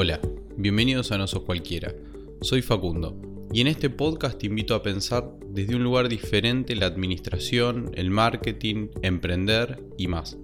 Hola, 0.00 0.20
bienvenidos 0.56 1.10
a 1.10 1.18
No 1.18 1.26
Sos 1.26 1.42
Cualquiera. 1.42 1.92
Soy 2.40 2.62
Facundo 2.62 3.20
y 3.52 3.62
en 3.62 3.66
este 3.66 3.90
podcast 3.90 4.38
te 4.38 4.46
invito 4.46 4.76
a 4.76 4.82
pensar 4.84 5.28
desde 5.48 5.74
un 5.74 5.82
lugar 5.82 6.08
diferente 6.08 6.76
la 6.76 6.86
administración, 6.86 7.90
el 7.94 8.08
marketing, 8.08 8.90
emprender 9.02 9.82
y 9.96 10.06
más. 10.06 10.38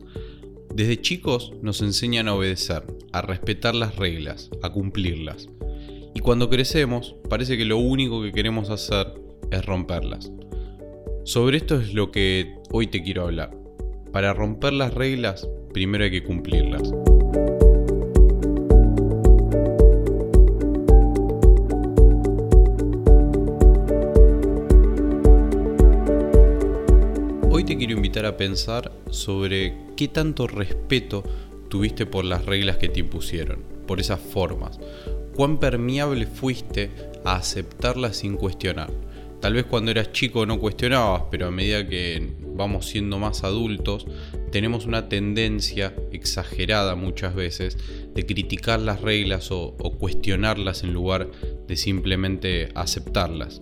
Desde 0.74 1.00
chicos 1.00 1.52
nos 1.62 1.82
enseñan 1.82 2.26
a 2.26 2.34
obedecer, 2.34 2.82
a 3.12 3.22
respetar 3.22 3.76
las 3.76 3.94
reglas, 3.94 4.50
a 4.60 4.70
cumplirlas. 4.70 5.48
Y 6.16 6.18
cuando 6.18 6.50
crecemos 6.50 7.14
parece 7.30 7.56
que 7.56 7.64
lo 7.64 7.78
único 7.78 8.22
que 8.22 8.32
queremos 8.32 8.70
hacer 8.70 9.06
es 9.52 9.64
romperlas. 9.64 10.32
Sobre 11.22 11.58
esto 11.58 11.78
es 11.78 11.94
lo 11.94 12.10
que 12.10 12.56
hoy 12.72 12.88
te 12.88 13.04
quiero 13.04 13.22
hablar. 13.22 13.56
Para 14.12 14.34
romper 14.34 14.72
las 14.72 14.92
reglas, 14.94 15.48
primero 15.72 16.02
hay 16.02 16.10
que 16.10 16.24
cumplirlas. 16.24 16.92
Quiero 27.76 27.94
invitar 27.94 28.26
a 28.26 28.36
pensar 28.36 28.92
sobre 29.10 29.74
qué 29.96 30.08
tanto 30.08 30.46
respeto 30.46 31.24
tuviste 31.68 32.06
por 32.06 32.24
las 32.24 32.44
reglas 32.44 32.76
que 32.76 32.88
te 32.88 33.00
impusieron, 33.00 33.62
por 33.86 34.00
esas 34.00 34.20
formas. 34.20 34.78
Cuán 35.34 35.58
permeable 35.58 36.26
fuiste 36.26 36.90
a 37.24 37.36
aceptarlas 37.36 38.16
sin 38.18 38.36
cuestionar. 38.36 38.90
Tal 39.40 39.52
vez 39.52 39.66
cuando 39.66 39.90
eras 39.90 40.12
chico 40.12 40.46
no 40.46 40.58
cuestionabas, 40.58 41.24
pero 41.30 41.48
a 41.48 41.50
medida 41.50 41.86
que 41.86 42.32
vamos 42.54 42.86
siendo 42.86 43.18
más 43.18 43.44
adultos, 43.44 44.06
tenemos 44.50 44.86
una 44.86 45.08
tendencia 45.10 45.94
exagerada 46.12 46.94
muchas 46.94 47.34
veces 47.34 47.76
de 48.14 48.24
criticar 48.24 48.80
las 48.80 49.02
reglas 49.02 49.50
o, 49.50 49.76
cuestionarlas 49.98 50.82
en 50.82 50.94
lugar 50.94 51.30
de 51.66 51.76
simplemente 51.76 52.70
aceptarlas. 52.74 53.60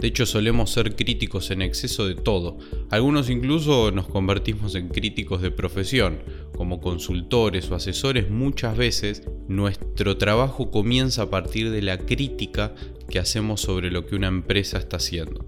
De 0.00 0.06
hecho, 0.06 0.26
solemos 0.26 0.70
ser 0.70 0.94
críticos 0.94 1.50
en 1.50 1.60
exceso 1.60 2.06
de 2.06 2.14
todo. 2.14 2.58
Algunos 2.90 3.30
incluso 3.30 3.90
nos 3.90 4.06
convertimos 4.06 4.76
en 4.76 4.88
críticos 4.88 5.42
de 5.42 5.50
profesión. 5.50 6.22
Como 6.56 6.80
consultores 6.80 7.70
o 7.70 7.74
asesores 7.74 8.30
muchas 8.30 8.76
veces 8.76 9.24
nuestro 9.48 10.16
trabajo 10.16 10.70
comienza 10.70 11.22
a 11.22 11.30
partir 11.30 11.70
de 11.70 11.82
la 11.82 11.98
crítica 11.98 12.74
que 13.08 13.18
hacemos 13.18 13.60
sobre 13.60 13.90
lo 13.90 14.06
que 14.06 14.14
una 14.14 14.28
empresa 14.28 14.78
está 14.78 14.98
haciendo. 14.98 15.44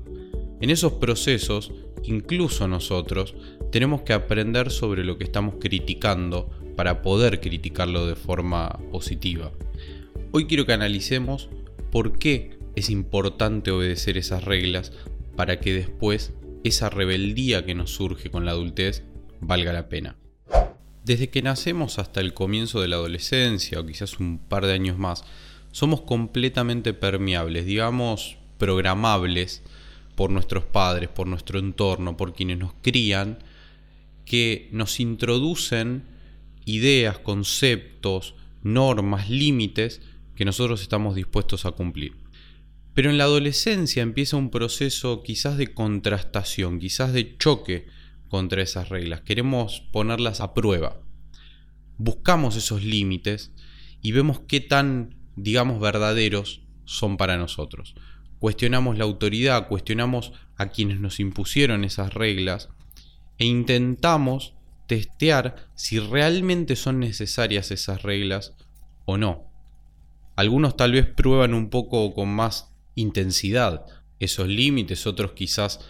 En 0.61 0.71
esos 0.71 0.95
procesos, 0.95 1.73
incluso 2.03 2.67
nosotros, 2.67 3.35
tenemos 3.71 4.03
que 4.03 4.13
aprender 4.13 4.71
sobre 4.71 5.05
lo 5.05 5.17
que 5.17 5.25
estamos 5.25 5.55
criticando 5.61 6.51
para 6.77 7.03
poder 7.03 7.41
criticarlo 7.41 8.07
de 8.07 8.17
forma 8.17 8.81
positiva. 8.91 9.53
Hoy 10.33 10.47
quiero 10.47 10.67
que 10.67 10.73
analicemos 10.73 11.49
por 11.91 12.19
qué 12.19 12.60
es 12.77 12.91
importante 12.91 13.71
obedecer 13.71 14.17
esas 14.19 14.45
reglas 14.45 14.93
para 15.37 15.61
que 15.61 15.73
después 15.73 16.33
esa 16.65 16.91
rebeldía 16.91 17.65
que 17.65 17.75
nos 17.75 17.93
surge 17.93 18.31
con 18.31 18.45
la 18.45 18.53
adultez 18.53 19.05
valga 19.41 19.73
la 19.73 19.89
pena. 19.89 20.17
Desde 21.05 21.31
que 21.31 21.43
nacemos 21.43 21.99
hasta 21.99 22.21
el 22.21 22.35
comienzo 22.35 22.81
de 22.81 22.89
la 22.89 22.97
adolescencia 22.97 23.81
o 23.81 23.87
quizás 23.87 24.21
un 24.21 24.39
par 24.39 24.67
de 24.67 24.75
años 24.75 24.99
más, 24.99 25.25
somos 25.73 26.03
completamente 26.03 26.93
permeables, 26.95 27.65
digamos 27.65 28.37
programables 28.59 29.63
por 30.15 30.31
nuestros 30.31 30.65
padres, 30.65 31.09
por 31.09 31.27
nuestro 31.27 31.59
entorno, 31.59 32.17
por 32.17 32.35
quienes 32.35 32.59
nos 32.59 32.75
crían, 32.83 33.39
que 34.27 34.69
nos 34.73 35.01
introducen 35.01 36.05
ideas, 36.67 37.19
conceptos, 37.19 38.35
normas, 38.63 39.31
límites 39.31 40.03
que 40.37 40.45
nosotros 40.45 40.83
estamos 40.83 41.15
dispuestos 41.15 41.65
a 41.65 41.73
cumplir. 41.73 42.20
Pero 43.01 43.09
en 43.09 43.17
la 43.17 43.25
adolescencia 43.25 44.03
empieza 44.03 44.37
un 44.37 44.51
proceso 44.51 45.23
quizás 45.23 45.57
de 45.57 45.73
contrastación, 45.73 46.79
quizás 46.79 47.15
de 47.15 47.39
choque 47.39 47.87
contra 48.29 48.61
esas 48.61 48.91
reglas. 48.91 49.23
Queremos 49.23 49.81
ponerlas 49.91 50.43
a 50.43 50.53
prueba. 50.53 51.01
Buscamos 51.97 52.57
esos 52.57 52.85
límites 52.85 53.55
y 54.03 54.13
vemos 54.13 54.41
qué 54.41 54.61
tan, 54.61 55.17
digamos, 55.35 55.81
verdaderos 55.81 56.61
son 56.85 57.17
para 57.17 57.39
nosotros. 57.39 57.95
Cuestionamos 58.39 58.99
la 58.99 59.05
autoridad, 59.05 59.67
cuestionamos 59.67 60.35
a 60.59 60.67
quienes 60.69 61.01
nos 61.01 61.21
impusieron 61.21 61.85
esas 61.85 62.13
reglas 62.13 62.69
e 63.39 63.47
intentamos 63.47 64.53
testear 64.89 65.71
si 65.75 66.01
realmente 66.01 66.77
son 66.77 67.01
necesarias 67.01 67.71
esas 67.71 68.03
reglas 68.03 68.53
o 69.07 69.17
no. 69.17 69.51
Algunos 70.37 70.77
tal 70.77 70.93
vez 70.93 71.07
prueban 71.07 71.55
un 71.55 71.71
poco 71.71 72.13
con 72.13 72.29
más 72.29 72.70
intensidad 72.95 73.87
esos 74.19 74.49
límites, 74.49 75.07
otros 75.07 75.33
quizás 75.33 75.81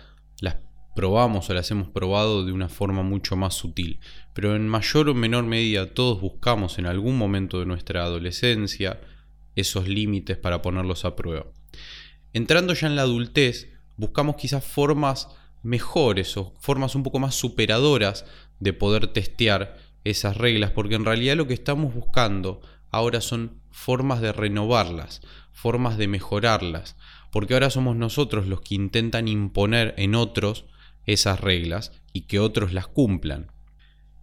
las 0.41 0.56
probamos 0.94 1.50
o 1.50 1.55
las 1.55 1.71
hemos 1.71 1.88
probado 1.88 2.44
de 2.44 2.53
una 2.53 2.69
forma 2.69 3.03
mucho 3.03 3.37
más 3.37 3.55
sutil. 3.55 4.00
Pero 4.34 4.55
en 4.56 4.69
mayor 4.69 5.09
o 5.09 5.15
menor 5.15 5.44
medida 5.44 5.93
todos 5.93 6.21
buscamos 6.21 6.78
en 6.78 6.87
algún 6.87 7.16
momento 7.16 7.59
de 7.59 7.66
nuestra 7.66 8.05
adolescencia 8.05 9.00
esos 9.56 9.89
límites 9.89 10.37
para 10.37 10.62
ponerlos 10.62 11.05
a 11.05 11.16
prueba. 11.16 11.47
Entrando 12.33 12.75
ya 12.75 12.87
en 12.87 12.97
la 12.97 13.03
adultez, 13.03 13.69
buscamos 13.97 14.37
quizás 14.37 14.65
formas 14.65 15.28
mejores 15.62 16.37
o 16.37 16.55
formas 16.60 16.94
un 16.94 17.03
poco 17.03 17.19
más 17.19 17.34
superadoras 17.34 18.25
de 18.60 18.72
poder 18.72 19.09
testear 19.09 19.77
esas 20.05 20.37
reglas, 20.37 20.71
porque 20.71 20.94
en 20.94 21.05
realidad 21.05 21.37
lo 21.37 21.47
que 21.47 21.55
estamos 21.55 21.94
buscando 21.94 22.62
ahora 22.91 23.21
son 23.21 23.60
formas 23.71 24.21
de 24.21 24.33
renovarlas, 24.33 25.22
formas 25.53 25.99
de 25.99 26.09
mejorarlas, 26.09 26.97
porque 27.31 27.55
ahora 27.55 27.71
somos 27.71 27.97
nosotros 27.97 28.47
los 28.47 28.61
que 28.61 28.75
intentan 28.75 29.28
imponer 29.28 29.94
en 29.97 30.15
otros 30.15 30.66
esas 31.06 31.41
reglas 31.41 31.93
y 32.12 32.22
que 32.22 32.38
otros 32.38 32.72
las 32.72 32.87
cumplan. 32.87 33.53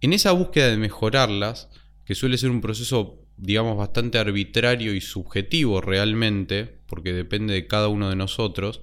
En 0.00 0.12
esa 0.12 0.32
búsqueda 0.32 0.68
de 0.68 0.76
mejorarlas, 0.76 1.68
que 2.04 2.14
suele 2.14 2.38
ser 2.38 2.50
un 2.50 2.60
proceso, 2.60 3.26
digamos, 3.36 3.76
bastante 3.76 4.18
arbitrario 4.18 4.94
y 4.94 5.00
subjetivo 5.00 5.80
realmente, 5.80 6.80
porque 6.86 7.12
depende 7.12 7.54
de 7.54 7.66
cada 7.66 7.88
uno 7.88 8.08
de 8.08 8.16
nosotros, 8.16 8.82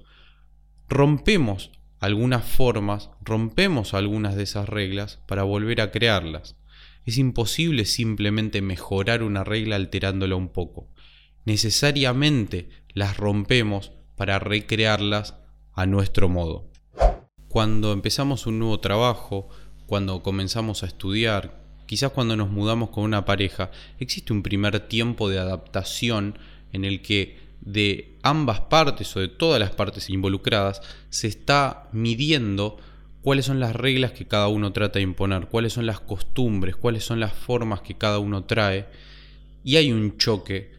rompemos 0.88 1.72
algunas 1.98 2.44
formas, 2.44 3.10
rompemos 3.22 3.94
algunas 3.94 4.36
de 4.36 4.42
esas 4.42 4.68
reglas 4.68 5.18
para 5.26 5.42
volver 5.42 5.80
a 5.80 5.90
crearlas. 5.90 6.56
Es 7.04 7.18
imposible 7.18 7.84
simplemente 7.84 8.60
mejorar 8.62 9.22
una 9.22 9.44
regla 9.44 9.76
alterándola 9.76 10.36
un 10.36 10.52
poco. 10.52 10.88
Necesariamente 11.46 12.68
las 12.92 13.16
rompemos 13.16 13.92
para 14.16 14.38
recrearlas 14.38 15.36
a 15.72 15.86
nuestro 15.86 16.28
modo. 16.28 16.70
Cuando 17.48 17.92
empezamos 17.92 18.46
un 18.46 18.58
nuevo 18.58 18.80
trabajo, 18.80 19.48
cuando 19.86 20.22
comenzamos 20.22 20.82
a 20.82 20.86
estudiar, 20.86 21.62
quizás 21.86 22.10
cuando 22.10 22.36
nos 22.36 22.50
mudamos 22.50 22.90
con 22.90 23.04
una 23.04 23.24
pareja, 23.24 23.70
existe 24.00 24.32
un 24.32 24.42
primer 24.42 24.80
tiempo 24.88 25.28
de 25.28 25.38
adaptación 25.38 26.38
en 26.72 26.84
el 26.84 27.00
que 27.00 27.38
de 27.60 28.18
ambas 28.22 28.60
partes 28.60 29.14
o 29.16 29.20
de 29.20 29.28
todas 29.28 29.60
las 29.60 29.70
partes 29.70 30.10
involucradas 30.10 30.82
se 31.10 31.28
está 31.28 31.88
midiendo 31.92 32.76
cuáles 33.22 33.46
son 33.46 33.60
las 33.60 33.74
reglas 33.74 34.12
que 34.12 34.26
cada 34.26 34.48
uno 34.48 34.72
trata 34.72 34.98
de 34.98 35.04
imponer, 35.04 35.46
cuáles 35.46 35.72
son 35.72 35.86
las 35.86 36.00
costumbres, 36.00 36.74
cuáles 36.74 37.04
son 37.04 37.20
las 37.20 37.32
formas 37.32 37.82
que 37.82 37.96
cada 37.96 38.18
uno 38.18 38.44
trae. 38.44 38.86
Y 39.62 39.76
hay 39.76 39.92
un 39.92 40.16
choque, 40.16 40.75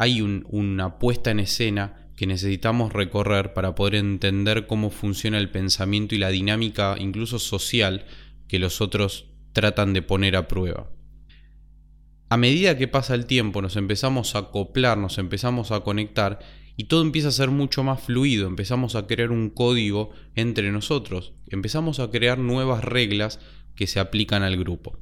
hay 0.00 0.22
una 0.22 0.98
puesta 0.98 1.30
en 1.30 1.40
escena 1.40 2.08
que 2.16 2.26
necesitamos 2.26 2.90
recorrer 2.90 3.52
para 3.52 3.74
poder 3.74 3.96
entender 3.96 4.66
cómo 4.66 4.88
funciona 4.88 5.36
el 5.36 5.50
pensamiento 5.50 6.14
y 6.14 6.18
la 6.18 6.30
dinámica 6.30 6.96
incluso 6.98 7.38
social 7.38 8.06
que 8.48 8.58
los 8.58 8.80
otros 8.80 9.26
tratan 9.52 9.92
de 9.92 10.00
poner 10.00 10.36
a 10.36 10.48
prueba. 10.48 10.88
A 12.30 12.38
medida 12.38 12.78
que 12.78 12.88
pasa 12.88 13.14
el 13.14 13.26
tiempo 13.26 13.60
nos 13.60 13.76
empezamos 13.76 14.34
a 14.34 14.38
acoplar, 14.38 14.96
nos 14.96 15.18
empezamos 15.18 15.70
a 15.70 15.80
conectar 15.80 16.38
y 16.78 16.84
todo 16.84 17.02
empieza 17.02 17.28
a 17.28 17.32
ser 17.32 17.50
mucho 17.50 17.84
más 17.84 18.02
fluido, 18.02 18.46
empezamos 18.46 18.94
a 18.94 19.06
crear 19.06 19.30
un 19.30 19.50
código 19.50 20.12
entre 20.34 20.72
nosotros, 20.72 21.34
empezamos 21.48 22.00
a 22.00 22.10
crear 22.10 22.38
nuevas 22.38 22.82
reglas 22.82 23.38
que 23.74 23.86
se 23.86 24.00
aplican 24.00 24.44
al 24.44 24.56
grupo. 24.56 24.98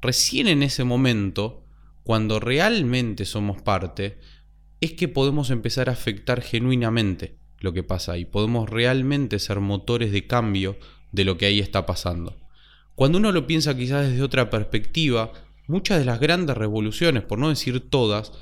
Recién 0.00 0.48
en 0.48 0.62
ese 0.62 0.84
momento, 0.84 1.66
cuando 2.02 2.40
realmente 2.40 3.24
somos 3.24 3.60
parte, 3.62 4.18
es 4.80 4.92
que 4.92 5.08
podemos 5.08 5.50
empezar 5.50 5.88
a 5.88 5.92
afectar 5.92 6.40
genuinamente 6.40 7.36
lo 7.58 7.72
que 7.72 7.82
pasa 7.82 8.16
y 8.18 8.24
podemos 8.24 8.68
realmente 8.68 9.38
ser 9.38 9.60
motores 9.60 10.12
de 10.12 10.26
cambio 10.26 10.78
de 11.12 11.24
lo 11.24 11.36
que 11.36 11.46
ahí 11.46 11.60
está 11.60 11.86
pasando. 11.86 12.36
Cuando 12.94 13.18
uno 13.18 13.32
lo 13.32 13.46
piensa 13.46 13.76
quizás 13.76 14.08
desde 14.08 14.22
otra 14.22 14.50
perspectiva, 14.50 15.32
muchas 15.66 15.98
de 15.98 16.04
las 16.04 16.20
grandes 16.20 16.56
revoluciones, 16.56 17.22
por 17.22 17.38
no 17.38 17.48
decir 17.48 17.80
todas, 17.90 18.32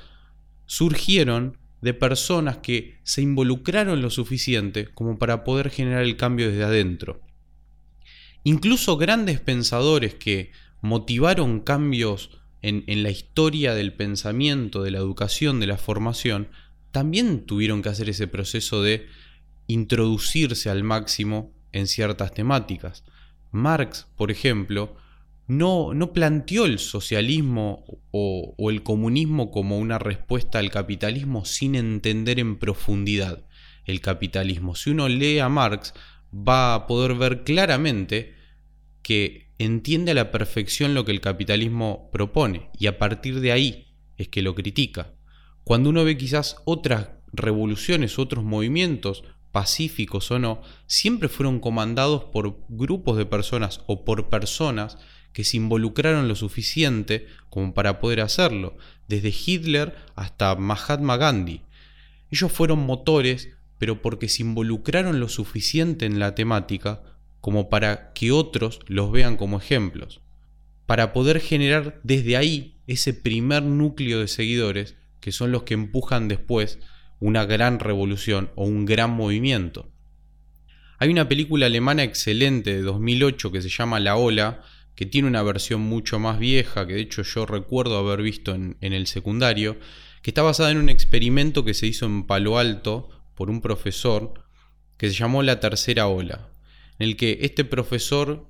surgieron 0.65 1.57
de 1.81 1.93
personas 1.93 2.57
que 2.57 2.99
se 3.03 3.21
involucraron 3.21 4.01
lo 4.01 4.09
suficiente 4.09 4.87
como 4.87 5.17
para 5.17 5.43
poder 5.43 5.69
generar 5.69 6.03
el 6.03 6.17
cambio 6.17 6.49
desde 6.49 6.63
adentro. 6.63 7.21
Incluso 8.43 8.97
grandes 8.97 9.39
pensadores 9.39 10.15
que 10.15 10.51
motivaron 10.81 11.59
cambios 11.59 12.38
en, 12.61 13.03
la 13.03 13.09
historia 13.09 13.73
del 13.73 13.93
pensamiento, 13.93 14.83
de 14.83 14.91
la 14.91 14.97
educación, 14.97 15.59
de 15.59 15.67
la 15.67 15.77
formación, 15.77 16.49
también 16.91 17.45
tuvieron 17.45 17.81
que 17.81 17.89
hacer 17.89 18.09
ese 18.09 18.27
proceso 18.27 18.81
de 18.81 19.07
introducirse 19.67 20.69
al 20.69 20.83
máximo 20.83 21.53
en 21.71 21.87
ciertas 21.87 22.33
temáticas. 22.33 23.03
Marx, 23.51 24.07
por 24.15 24.31
ejemplo, 24.31 24.95
no, 25.47 25.93
no 25.93 26.13
planteó 26.13 26.65
el 26.65 26.79
socialismo 26.79 27.85
o, 28.11 28.55
el 28.69 28.83
comunismo 28.83 29.51
como 29.51 29.77
una 29.77 29.97
respuesta 29.97 30.59
al 30.59 30.69
capitalismo 30.69 31.45
sin 31.45 31.75
entender 31.75 32.39
en 32.39 32.57
profundidad 32.57 33.45
el 33.85 34.01
capitalismo. 34.01 34.75
Si 34.75 34.91
uno 34.91 35.07
lee 35.09 35.39
a 35.39 35.49
Marx, 35.49 35.93
va 36.31 36.75
a 36.75 36.87
poder 36.87 37.15
ver 37.15 37.43
claramente 37.43 38.35
que 39.01 39.48
entiende 39.59 40.11
a 40.11 40.15
la 40.15 40.31
perfección 40.31 40.95
lo 40.95 41.05
que 41.05 41.11
el 41.11 41.21
capitalismo 41.21 42.09
propone 42.11 42.71
y 42.79 42.87
a 42.87 42.97
partir 42.97 43.41
de 43.41 43.51
ahí 43.51 43.93
es 44.17 44.29
que 44.29 44.41
lo 44.41 44.55
critica. 44.55 45.13
Cuando 45.63 45.89
uno 45.89 46.03
ve 46.03 46.17
quizás 46.17 46.55
otras 46.65 47.09
revoluciones, 47.31 48.17
otros 48.17 48.43
movimientos, 48.43 49.23
pacíficos 49.51 50.31
o 50.31 50.39
no, 50.39 50.61
siempre 50.87 51.27
fueron 51.27 51.59
comandados 51.59 52.23
por 52.25 52.57
grupos 52.69 53.17
de 53.17 53.25
personas 53.25 53.81
o 53.85 54.05
por 54.05 54.29
personas 54.29 54.97
que 55.33 55.43
se 55.43 55.57
involucraron 55.57 56.27
lo 56.27 56.35
suficiente 56.35 57.27
como 57.49 57.73
para 57.73 57.99
poder 57.99 58.21
hacerlo, 58.21 58.77
desde 59.07 59.33
Hitler 59.45 59.95
hasta 60.15 60.55
Mahatma 60.55 61.17
Gandhi. 61.17 61.61
Ellos 62.31 62.51
fueron 62.51 62.79
motores, 62.79 63.49
pero 63.77 64.01
porque 64.01 64.29
se 64.29 64.43
involucraron 64.43 65.19
lo 65.19 65.29
suficiente 65.29 66.05
en 66.05 66.19
la 66.19 66.33
temática 66.33 67.01
como 67.41 67.69
para 67.69 68.11
que 68.13 68.31
otros 68.31 68.79
los 68.87 69.11
vean 69.11 69.37
como 69.37 69.57
ejemplos, 69.57 70.21
para 70.85 71.13
poder 71.13 71.39
generar 71.39 71.99
desde 72.03 72.37
ahí 72.37 72.81
ese 72.87 73.13
primer 73.13 73.63
núcleo 73.63 74.19
de 74.19 74.27
seguidores 74.27 74.95
que 75.19 75.31
son 75.31 75.51
los 75.51 75.63
que 75.63 75.73
empujan 75.73 76.27
después 76.27 76.79
una 77.19 77.45
gran 77.45 77.79
revolución 77.79 78.51
o 78.55 78.65
un 78.65 78.85
gran 78.85 79.11
movimiento. 79.11 79.91
Hay 80.97 81.09
una 81.09 81.29
película 81.29 81.67
alemana 81.67 82.03
excelente 82.03 82.73
de 82.73 82.81
2008 82.81 83.51
que 83.51 83.61
se 83.61 83.69
llama 83.69 83.99
La 83.99 84.15
Ola, 84.15 84.61
que 84.95 85.05
tiene 85.05 85.27
una 85.27 85.43
versión 85.43 85.81
mucho 85.81 86.19
más 86.19 86.39
vieja, 86.39 86.85
que 86.87 86.93
de 86.93 87.01
hecho 87.01 87.21
yo 87.23 87.45
recuerdo 87.45 87.97
haber 87.97 88.21
visto 88.21 88.53
en, 88.53 88.77
en 88.81 88.93
el 88.93 89.07
secundario, 89.07 89.77
que 90.21 90.31
está 90.31 90.41
basada 90.41 90.71
en 90.71 90.77
un 90.77 90.89
experimento 90.89 91.63
que 91.63 91.73
se 91.73 91.87
hizo 91.87 92.05
en 92.05 92.25
Palo 92.25 92.57
Alto 92.57 93.09
por 93.35 93.49
un 93.49 93.61
profesor 93.61 94.33
que 94.97 95.07
se 95.07 95.15
llamó 95.15 95.43
La 95.43 95.61
Tercera 95.61 96.07
Ola, 96.07 96.49
en 96.99 97.09
el 97.09 97.17
que 97.17 97.39
este 97.41 97.63
profesor 97.63 98.47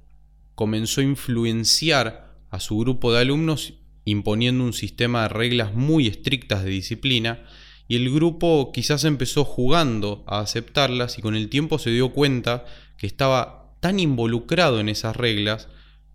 comenzó 0.56 1.02
a 1.02 1.06
influenciar 1.06 2.36
a 2.50 2.60
su 2.60 2.78
grupo 2.78 3.14
de 3.14 3.20
alumnos 3.20 3.76
imponiendo 4.06 4.64
un 4.64 4.74
sistema 4.74 5.24
de 5.24 5.30
reglas 5.30 5.74
muy 5.74 6.08
estrictas 6.08 6.64
de 6.64 6.72
disciplina 6.72 7.46
y 7.88 7.96
el 7.96 8.12
grupo 8.14 8.72
quizás 8.74 9.04
empezó 9.04 9.46
jugando 9.46 10.24
a 10.28 10.40
aceptarlas 10.40 11.18
y 11.18 11.22
con 11.22 11.36
el 11.36 11.50
tiempo 11.50 11.80
se 11.80 11.92
dio 11.92 12.10
cuenta 12.10 12.66
que 12.98 13.08
estaba 13.08 13.74
tan 13.80 14.00
involucrado 14.00 14.80
en 14.80 14.90
esas 14.90 15.16
reglas 15.16 15.70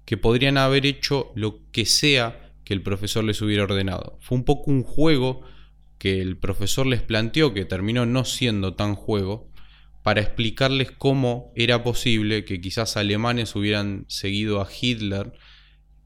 que 0.04 0.16
podrían 0.16 0.58
haber 0.58 0.86
hecho 0.86 1.32
lo 1.34 1.60
que 1.72 1.86
sea 1.86 2.52
que 2.64 2.74
el 2.74 2.82
profesor 2.82 3.24
les 3.24 3.40
hubiera 3.42 3.64
ordenado. 3.64 4.18
Fue 4.20 4.36
un 4.36 4.44
poco 4.44 4.70
un 4.70 4.82
juego 4.82 5.42
que 5.98 6.20
el 6.20 6.36
profesor 6.36 6.86
les 6.86 7.02
planteó, 7.02 7.54
que 7.54 7.64
terminó 7.64 8.06
no 8.06 8.24
siendo 8.24 8.74
tan 8.74 8.94
juego, 8.94 9.48
para 10.04 10.20
explicarles 10.20 10.90
cómo 10.90 11.50
era 11.56 11.82
posible 11.82 12.44
que 12.44 12.60
quizás 12.60 12.98
alemanes 12.98 13.56
hubieran 13.56 14.04
seguido 14.06 14.60
a 14.60 14.68
Hitler 14.70 15.32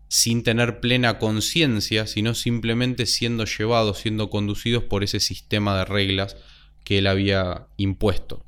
sin 0.07 0.45
tener 0.45 0.79
plena 0.79 1.19
conciencia, 1.19 2.07
sino 2.07 2.35
simplemente 2.35 3.07
siendo 3.07 3.45
llevados, 3.45 3.99
siendo 3.99 4.31
conducidos 4.31 4.85
por 4.85 5.03
ese 5.03 5.19
sistema 5.19 5.77
de 5.77 5.85
reglas 5.85 6.37
que 6.85 6.99
él 6.99 7.09
había 7.09 7.67
impuesto. 7.77 8.47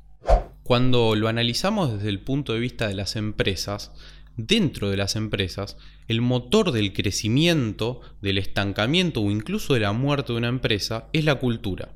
Cuando 0.63 1.15
lo 1.17 1.27
analizamos 1.27 1.95
desde 1.95 2.07
el 2.07 2.21
punto 2.21 2.53
de 2.53 2.59
vista 2.61 2.87
de 2.87 2.95
las 2.95 3.17
empresas, 3.17 3.91
dentro 4.37 4.89
de 4.89 4.95
las 4.95 5.17
empresas, 5.17 5.75
el 6.07 6.21
motor 6.21 6.71
del 6.71 6.93
crecimiento, 6.93 7.99
del 8.21 8.37
estancamiento 8.37 9.19
o 9.21 9.29
incluso 9.29 9.73
de 9.73 9.81
la 9.81 9.91
muerte 9.91 10.31
de 10.31 10.37
una 10.37 10.47
empresa 10.47 11.09
es 11.11 11.25
la 11.25 11.35
cultura. 11.35 11.93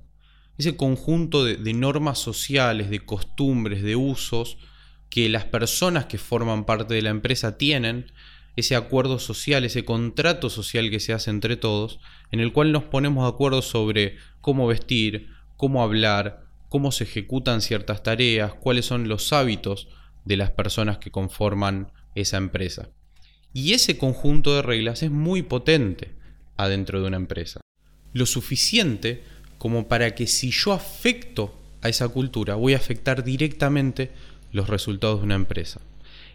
Ese 0.58 0.78
conjunto 0.78 1.44
de, 1.44 1.74
normas 1.74 2.20
sociales, 2.20 2.90
de 2.90 3.06
costumbres, 3.06 3.84
de 3.84 3.96
usos 3.96 4.58
que 5.10 5.28
las 5.30 5.46
personas 5.46 6.06
que 6.06 6.18
forman 6.18 6.66
parte 6.66 6.94
de 6.94 7.02
la 7.02 7.10
empresa 7.10 7.58
tienen 7.58 8.12
ese 8.56 8.76
acuerdo 8.76 9.20
social, 9.20 9.66
ese 9.66 9.84
contrato 9.84 10.50
social 10.50 10.90
que 10.90 11.02
se 11.02 11.12
hace 11.14 11.30
entre 11.30 11.58
todos, 11.58 12.00
en 12.32 12.40
el 12.40 12.54
cual 12.54 12.72
nos 12.72 12.84
ponemos 12.84 13.26
de 13.26 13.30
acuerdo 13.30 13.62
sobre 13.62 14.16
cómo 14.40 14.66
vestir, 14.68 15.30
cómo 15.58 15.84
hablar, 15.84 16.46
cómo 16.70 16.92
se 16.92 17.04
ejecutan 17.04 17.62
ciertas 17.62 18.02
tareas, 18.02 18.54
cuáles 18.54 18.86
son 18.86 19.10
los 19.10 19.34
hábitos 19.34 19.90
de 20.24 20.38
las 20.38 20.52
personas 20.52 20.98
que 20.98 21.12
conforman 21.12 21.92
esa 22.16 22.38
empresa. 22.38 22.90
Y 23.54 23.74
ese 23.74 23.98
conjunto 23.98 24.56
de 24.56 24.62
reglas 24.62 25.04
es 25.04 25.12
muy 25.12 25.42
potente 25.42 26.16
adentro 26.58 27.02
de 27.02 27.08
una 27.08 27.18
empresa. 27.18 27.62
Lo 28.14 28.26
suficiente 28.26 29.24
como 29.66 29.88
para 29.88 30.14
que 30.14 30.28
si 30.28 30.52
yo 30.52 30.74
afecto 30.74 31.52
a 31.82 31.90
esa 31.90 32.08
cultura, 32.08 32.54
voy 32.54 32.76
a 32.76 32.78
afectar 32.78 33.24
directamente 33.24 34.12
los 34.52 34.70
resultados 34.70 35.22
de 35.22 35.26
una 35.26 35.34
empresa. 35.34 35.82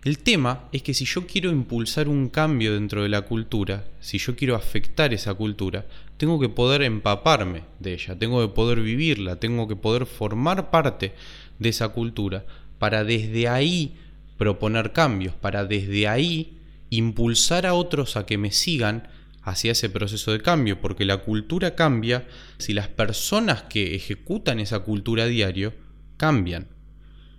El 0.03 0.19
tema 0.19 0.65
es 0.73 0.83
que 0.83 0.95
si 0.95 1.05
yo 1.05 1.29
quiero 1.29 1.49
impulsar 1.49 2.09
un 2.09 2.29
cambio 2.29 2.75
dentro 2.75 3.05
de 3.05 3.09
la 3.09 3.23
cultura, 3.23 3.85
si 4.01 4.19
yo 4.19 4.35
quiero 4.35 4.57
afectar 4.57 5.15
esa 5.15 5.33
cultura, 5.35 5.87
tengo 6.17 6.41
que 6.41 6.49
poder 6.49 6.83
empaparme 6.83 7.63
de 7.79 7.93
ella, 7.95 8.19
tengo 8.19 8.45
que 8.45 8.53
poder 8.53 8.81
vivirla, 8.81 9.37
tengo 9.37 9.69
que 9.69 9.77
poder 9.77 10.07
formar 10.07 10.73
parte 10.73 11.13
de 11.61 11.69
esa 11.69 11.91
cultura 11.91 12.45
para 12.81 13.05
desde 13.05 13.47
ahí 13.47 13.95
proponer 14.39 14.91
cambios, 14.91 15.37
para 15.37 15.65
desde 15.65 16.09
ahí 16.09 16.59
impulsar 16.91 17.65
a 17.65 17.75
otros 17.75 18.17
a 18.17 18.27
que 18.27 18.39
me 18.39 18.51
sigan 18.51 19.07
hacia 19.43 19.73
ese 19.73 19.89
proceso 19.89 20.33
de 20.33 20.41
cambio, 20.41 20.81
porque 20.81 21.05
la 21.05 21.19
cultura 21.19 21.75
cambia 21.75 22.27
si 22.59 22.75
las 22.75 22.89
personas 22.89 23.63
que 23.63 23.95
ejecutan 23.95 24.61
esa 24.61 24.81
cultura 24.81 25.25
a 25.25 25.29
diario 25.29 25.75
cambian. 26.17 26.69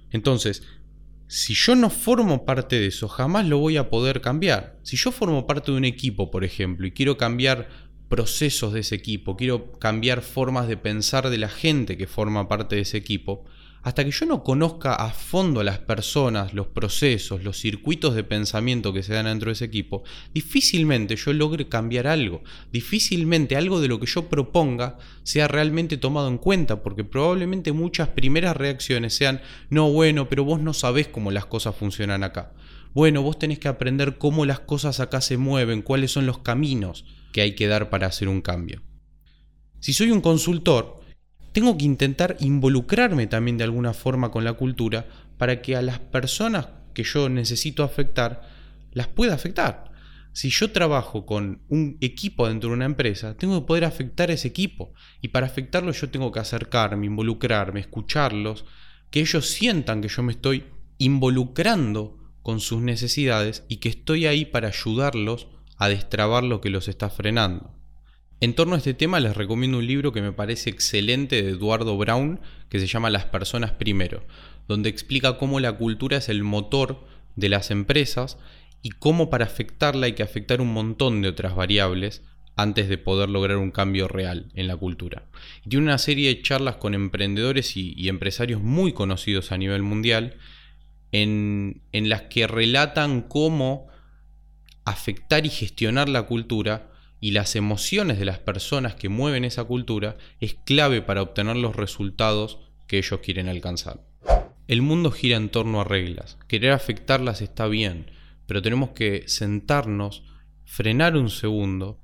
Entonces, 0.10 0.64
si 1.28 1.54
yo 1.54 1.76
no 1.76 1.90
formo 1.90 2.46
parte 2.46 2.80
de 2.80 2.88
eso, 2.88 3.08
jamás 3.08 3.46
lo 3.46 3.58
voy 3.58 3.78
a 3.78 3.90
poder 3.90 4.20
cambiar. 4.20 4.80
Si 4.84 4.98
yo 4.98 5.12
formo 5.12 5.48
parte 5.48 5.72
de 5.72 5.78
un 5.78 5.86
equipo, 5.86 6.32
por 6.32 6.44
ejemplo, 6.44 6.86
y 6.86 6.92
quiero 6.92 7.18
cambiar 7.18 7.70
procesos 8.10 8.74
de 8.74 8.82
ese 8.82 8.96
equipo, 8.96 9.38
quiero 9.38 9.72
cambiar 9.72 10.22
formas 10.22 10.68
de 10.68 10.76
pensar 10.76 11.30
de 11.30 11.38
la 11.38 11.48
gente 11.48 11.98
que 11.98 12.08
forma 12.08 12.50
parte 12.50 12.76
de 12.76 12.82
ese 12.82 12.98
equipo, 12.98 13.46
hasta 13.84 14.06
que 14.06 14.12
yo 14.12 14.26
no 14.26 14.44
conozca 14.44 14.94
a 14.94 15.12
fondo 15.12 15.60
a 15.60 15.64
las 15.64 15.80
personas, 15.80 16.54
los 16.54 16.68
procesos, 16.68 17.44
los 17.44 17.60
circuitos 17.60 18.14
de 18.14 18.24
pensamiento 18.24 18.94
que 18.94 19.02
se 19.02 19.14
dan 19.14 19.26
dentro 19.26 19.50
de 19.50 19.54
ese 19.54 19.66
equipo, 19.66 20.04
difícilmente 20.34 21.16
yo 21.16 21.34
logre 21.34 21.68
cambiar 21.68 22.08
algo, 22.08 22.44
difícilmente 22.72 23.56
algo 23.56 23.82
de 23.82 23.88
lo 23.88 24.00
que 24.00 24.06
yo 24.06 24.30
proponga 24.30 24.98
sea 25.24 25.48
realmente 25.48 25.98
tomado 25.98 26.28
en 26.28 26.38
cuenta, 26.38 26.84
porque 26.84 27.04
probablemente 27.04 27.72
muchas 27.72 28.10
primeras 28.10 28.56
reacciones 28.56 29.16
sean, 29.16 29.42
no, 29.70 29.92
bueno, 29.92 30.30
pero 30.30 30.44
vos 30.44 30.62
no 30.62 30.74
sabés 30.74 31.08
cómo 31.08 31.32
las 31.32 31.48
cosas 31.48 31.76
funcionan 31.76 32.24
acá. 32.24 32.54
Bueno, 32.94 33.22
vos 33.22 33.40
tenés 33.40 33.58
que 33.58 33.68
aprender 33.68 34.18
cómo 34.18 34.46
las 34.46 34.60
cosas 34.60 35.00
acá 35.00 35.22
se 35.22 35.38
mueven, 35.38 35.82
cuáles 35.82 36.12
son 36.12 36.26
los 36.26 36.40
caminos 36.40 37.06
que 37.32 37.42
hay 37.42 37.56
que 37.56 37.68
dar 37.68 37.90
para 37.90 38.08
hacer 38.08 38.28
un 38.28 38.42
cambio. 38.42 38.82
Si 39.80 39.94
soy 39.94 40.12
un 40.12 40.22
consultor, 40.22 41.01
tengo 41.52 41.78
que 41.78 41.86
intentar 41.86 42.38
involucrarme 42.40 43.28
también 43.28 43.58
de 43.58 43.64
alguna 43.64 43.94
forma 43.94 44.32
con 44.32 44.44
la 44.44 44.54
cultura 44.54 45.08
para 45.38 45.62
que 45.62 45.76
a 45.76 45.82
las 45.82 46.00
personas 46.00 46.68
que 46.94 47.04
yo 47.04 47.30
necesito 47.30 47.84
afectar 47.84 48.42
las 48.92 49.08
pueda 49.08 49.34
afectar. 49.34 49.92
Si 50.34 50.50
yo 50.50 50.72
trabajo 50.72 51.26
con 51.26 51.62
un 51.68 51.98
equipo 52.00 52.48
dentro 52.48 52.70
de 52.70 52.76
una 52.76 52.86
empresa, 52.86 53.36
tengo 53.36 53.60
que 53.60 53.68
poder 53.68 53.84
afectar 53.84 54.30
a 54.30 54.34
ese 54.34 54.48
equipo. 54.48 54.94
Y 55.20 55.30
para 55.30 55.48
afectarlo 55.48 55.92
yo 55.92 56.10
tengo 56.10 56.32
que 56.32 56.40
acercarme, 56.40 57.08
involucrarme, 57.08 57.82
escucharlos, 57.82 58.66
que 59.10 59.20
ellos 59.20 59.50
sientan 59.50 60.02
que 60.02 60.08
yo 60.08 60.24
me 60.24 60.32
estoy 60.32 60.66
involucrando 61.00 62.18
con 62.44 62.62
sus 62.62 62.82
necesidades 62.82 63.66
y 63.68 63.78
que 63.78 63.90
estoy 63.90 64.26
ahí 64.26 64.46
para 64.46 64.70
ayudarlos 64.70 65.48
a 65.78 65.90
destrabar 65.90 66.44
lo 66.44 66.62
que 66.62 66.70
los 66.70 66.88
está 66.88 67.10
frenando. 67.10 67.81
En 68.44 68.56
torno 68.56 68.74
a 68.74 68.80
este 68.80 68.96
tema 68.96 69.20
les 69.20 69.38
recomiendo 69.38 69.78
un 69.78 69.86
libro 69.86 70.12
que 70.12 70.24
me 70.24 70.32
parece 70.32 70.72
excelente 70.72 71.44
de 71.44 71.52
Eduardo 71.52 71.96
Brown 71.96 72.40
que 72.70 72.80
se 72.80 72.88
llama 72.88 73.12
Las 73.12 73.26
personas 73.26 73.74
primero, 73.74 74.26
donde 74.68 74.90
explica 74.90 75.38
cómo 75.38 75.60
la 75.60 75.74
cultura 75.74 76.18
es 76.18 76.28
el 76.28 76.42
motor 76.42 77.06
de 77.36 77.50
las 77.50 77.70
empresas 77.70 78.40
y 78.82 78.90
cómo 78.90 79.30
para 79.30 79.46
afectarla 79.46 80.08
hay 80.08 80.14
que 80.14 80.24
afectar 80.24 80.60
un 80.60 80.74
montón 80.74 81.22
de 81.22 81.30
otras 81.30 81.56
variables 81.56 82.24
antes 82.56 82.90
de 82.90 82.98
poder 82.98 83.30
lograr 83.30 83.58
un 83.58 83.70
cambio 83.70 84.08
real 84.08 84.50
en 84.56 84.68
la 84.68 84.76
cultura. 84.76 85.28
Y 85.64 85.70
tiene 85.70 85.86
una 85.86 86.00
serie 86.00 86.30
de 86.30 86.42
charlas 86.42 86.78
con 86.78 86.96
emprendedores 86.96 87.78
y, 87.78 88.10
empresarios 88.10 88.60
muy 88.60 88.92
conocidos 88.92 89.52
a 89.52 89.58
nivel 89.60 89.84
mundial 89.84 90.38
en, 91.12 91.84
en 91.92 92.10
las 92.10 92.24
que 92.24 92.48
relatan 92.48 93.22
cómo 93.22 93.88
afectar 94.84 95.46
y 95.46 95.50
gestionar 95.50 96.10
la 96.10 96.24
cultura 96.24 96.91
y 97.22 97.32
las 97.32 97.56
emociones 97.56 98.20
de 98.20 98.26
las 98.26 98.40
personas 98.40 98.96
que 98.96 99.08
mueven 99.08 99.46
esa 99.46 99.64
cultura 99.64 100.18
es 100.40 100.56
clave 100.66 101.02
para 101.02 101.22
obtener 101.22 101.56
los 101.56 101.76
resultados 101.76 102.60
que 102.88 102.98
ellos 102.98 103.22
quieren 103.24 103.48
alcanzar. 103.48 104.02
El 104.68 104.82
mundo 104.82 105.12
gira 105.12 105.38
en 105.38 105.50
torno 105.50 105.80
a 105.80 105.84
reglas. 105.84 106.38
Querer 106.48 106.72
afectarlas 106.72 107.42
está 107.42 107.68
bien, 107.68 108.12
pero 108.48 108.62
tenemos 108.62 108.90
que 108.90 109.24
sentarnos, 109.28 110.24
frenar 110.66 111.16
un 111.16 111.30
segundo 111.30 112.02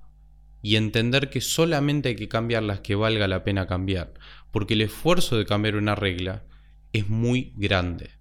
y 0.62 0.76
entender 0.76 1.30
que 1.30 1.42
solamente 1.42 2.10
hay 2.10 2.16
que 2.16 2.28
cambiar 2.28 2.64
las 2.64 2.82
que 2.82 2.96
valga 2.96 3.28
la 3.28 3.44
pena 3.44 3.68
cambiar, 3.68 4.14
porque 4.52 4.76
el 4.76 4.82
esfuerzo 4.82 5.38
de 5.38 5.46
cambiar 5.46 5.78
una 5.78 5.96
regla 5.96 6.44
es 6.94 7.10
muy 7.10 7.54
grande. 7.56 8.12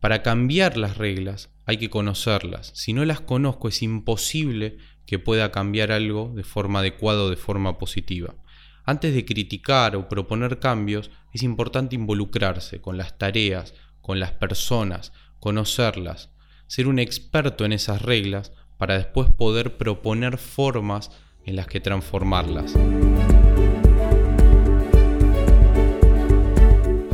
Para 0.00 0.22
cambiar 0.22 0.78
las 0.78 0.96
reglas 0.96 1.50
hay 1.66 1.76
que 1.76 1.90
conocerlas. 1.90 2.72
Si 2.74 2.94
no 2.94 3.04
las 3.04 3.20
conozco 3.20 3.68
es 3.68 3.82
imposible 3.82 4.78
que 5.10 5.18
pueda 5.18 5.50
cambiar 5.50 5.90
algo 5.90 6.30
de 6.36 6.44
forma 6.44 6.78
adecuada 6.78 7.24
o 7.24 7.30
de 7.30 7.36
forma 7.36 7.78
positiva. 7.78 8.36
Antes 8.84 9.12
de 9.12 9.24
criticar 9.24 9.96
o 9.96 10.08
proponer 10.08 10.60
cambios, 10.60 11.10
es 11.32 11.42
importante 11.42 11.96
involucrarse 11.96 12.80
con 12.80 12.96
las 12.96 13.18
tareas, 13.18 13.74
con 14.02 14.20
las 14.20 14.30
personas, 14.30 15.12
conocerlas, 15.40 16.30
ser 16.68 16.86
un 16.86 17.00
experto 17.00 17.64
en 17.64 17.72
esas 17.72 18.02
reglas 18.02 18.52
para 18.78 18.96
después 18.98 19.28
poder 19.32 19.76
proponer 19.78 20.38
formas 20.38 21.10
en 21.44 21.56
las 21.56 21.66
que 21.66 21.80
transformarlas. 21.80 22.76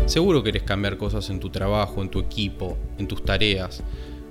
Seguro 0.04 0.42
querés 0.42 0.64
cambiar 0.64 0.98
cosas 0.98 1.30
en 1.30 1.40
tu 1.40 1.48
trabajo, 1.48 2.02
en 2.02 2.10
tu 2.10 2.18
equipo, 2.20 2.76
en 2.98 3.08
tus 3.08 3.24
tareas, 3.24 3.82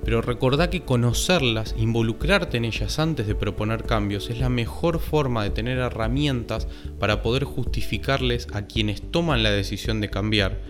pero 0.06 0.22
recordá 0.22 0.70
que 0.70 0.82
conocerlas, 0.82 1.76
involucrarte 1.80 2.58
en 2.58 2.66
ellas 2.66 3.00
antes 3.00 3.26
de 3.26 3.34
proponer 3.34 3.84
cambios 3.84 4.30
es 4.30 4.38
la 4.38 4.50
mejor 4.50 5.00
forma 5.00 5.44
de 5.44 5.50
tener 5.50 5.80
herramientas 5.80 6.68
para 7.00 7.24
poder 7.24 7.44
justificarles 7.44 8.48
a 8.54 8.68
quienes 8.68 9.02
toman 9.02 9.42
la 9.42 9.50
decisión 9.50 10.02
de 10.02 10.12
cambiar 10.12 10.62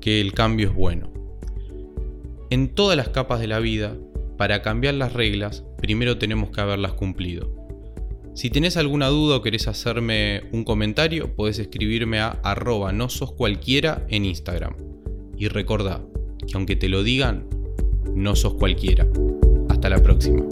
que 0.00 0.20
el 0.20 0.32
cambio 0.32 0.70
es 0.70 0.74
bueno. 0.74 1.08
En 2.50 2.74
todas 2.74 2.96
las 2.96 3.10
capas 3.10 3.38
de 3.38 3.46
la 3.46 3.60
vida, 3.60 3.96
para 4.36 4.60
cambiar 4.60 4.94
las 4.94 5.12
reglas, 5.12 5.62
primero 5.78 6.18
tenemos 6.18 6.50
que 6.50 6.60
haberlas 6.60 6.94
cumplido. 6.94 7.54
Si 8.34 8.50
tenés 8.50 8.76
alguna 8.76 9.06
duda 9.06 9.36
o 9.36 9.42
querés 9.42 9.68
hacerme 9.68 10.42
un 10.50 10.64
comentario, 10.64 11.36
podés 11.36 11.60
escribirme 11.60 12.18
a 12.18 12.30
arroba 12.42 12.92
no 12.92 13.08
sos 13.08 13.32
cualquiera 13.34 14.04
en 14.08 14.24
Instagram. 14.24 14.74
Y 15.36 15.46
recordá 15.46 16.00
que 16.44 16.54
aunque 16.54 16.74
te 16.74 16.88
lo 16.88 17.04
digan, 17.04 17.59
no 18.14 18.36
sos 18.36 18.54
cualquiera. 18.54 19.06
Hasta 19.68 19.88
la 19.88 20.02
próxima. 20.02 20.44